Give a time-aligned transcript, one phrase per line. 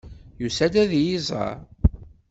[0.41, 1.55] Yusa-d ad iyi-iẓer.